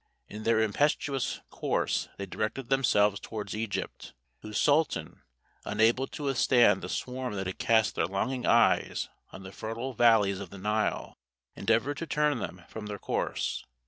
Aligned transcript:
In 0.27 0.41
their 0.41 0.59
impetuous 0.59 1.41
course 1.51 2.09
they 2.17 2.25
directed 2.25 2.69
themselves 2.69 3.19
towards 3.19 3.55
Egypt, 3.55 4.15
whose 4.41 4.59
sultan, 4.59 5.21
unable 5.63 6.07
to 6.07 6.23
withstand 6.23 6.81
the 6.81 6.89
swarm 6.89 7.35
that 7.35 7.45
had 7.45 7.59
cast 7.59 7.93
their 7.93 8.07
longing 8.07 8.47
eyes 8.47 9.09
on 9.31 9.43
the 9.43 9.51
fertile 9.51 9.93
valleys 9.93 10.39
of 10.39 10.49
the 10.49 10.57
Nile, 10.57 11.19
endeavoured 11.55 11.97
to 11.97 12.07
turn 12.07 12.39
them 12.39 12.63
from 12.67 12.87
their 12.87 12.97
course. 12.97 13.63